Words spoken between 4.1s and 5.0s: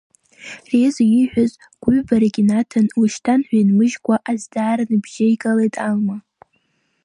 азҵаара